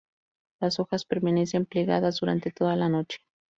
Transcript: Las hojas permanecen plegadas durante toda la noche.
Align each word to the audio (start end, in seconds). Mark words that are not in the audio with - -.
Las 0.59 0.79
hojas 0.79 1.05
permanecen 1.05 1.67
plegadas 1.67 2.21
durante 2.21 2.49
toda 2.49 2.75
la 2.75 2.89
noche. 2.89 3.19